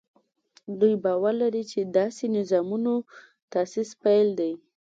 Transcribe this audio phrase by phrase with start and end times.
[0.79, 2.93] دوی باور لري چې داسې نظامونو
[3.53, 4.51] تاسیس پیل دی.